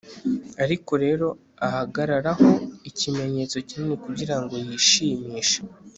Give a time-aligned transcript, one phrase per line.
[0.63, 1.27] ariko rero
[1.67, 2.49] ahagararaho
[2.89, 5.59] ikimenyetso kinini kugirango yishimishe